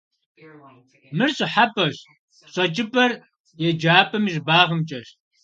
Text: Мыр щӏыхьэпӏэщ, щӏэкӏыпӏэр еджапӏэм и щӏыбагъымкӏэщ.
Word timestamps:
Мыр 1.17 1.29
щӏыхьэпӏэщ, 1.37 1.97
щӏэкӏыпӏэр 2.53 3.11
еджапӏэм 3.69 4.23
и 4.29 4.31
щӏыбагъымкӏэщ. 4.33 5.07